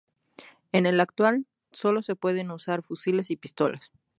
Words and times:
En 0.71 0.87
el 0.87 0.99
actual 0.99 1.45
solo 1.71 2.01
se 2.01 2.15
pueden 2.15 2.49
usar 2.49 2.81
fusiles 2.81 3.29
y 3.29 3.35
pistolas. 3.35 3.91